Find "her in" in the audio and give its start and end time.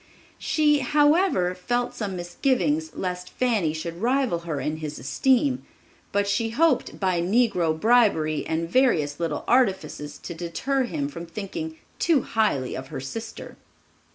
4.39-4.77